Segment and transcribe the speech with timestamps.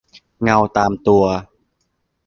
[0.41, 1.23] เงาตามตัว